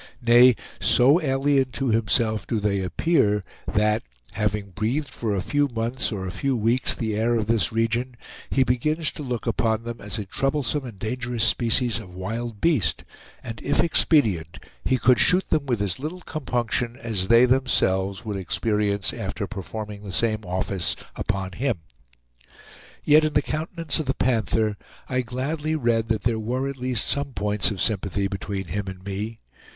[0.23, 6.11] Nay, so alien to himself do they appear that, having breathed for a few months
[6.11, 8.17] or a few weeks the air of this region,
[8.49, 13.03] he begins to look upon them as a troublesome and dangerous species of wild beast,
[13.43, 18.37] and, if expedient, he could shoot them with as little compunction as they themselves would
[18.37, 21.77] experience after performing the same office upon him.
[23.03, 24.77] Yet, in the countenance of the Panther,
[25.07, 29.03] I gladly read that there were at least some points of sympathy between him and
[29.05, 29.37] me.